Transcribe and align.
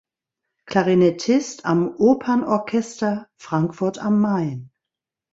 Klarinettist 0.65 1.67
am 1.67 1.93
Opernorchester 1.95 3.29
Frankfurt 3.37 3.99
am 3.99 4.19
Main. 4.19 4.71